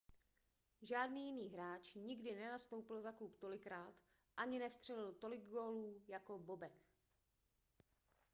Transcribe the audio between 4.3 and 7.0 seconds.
ani nevstřelil tolik gólů jako bobek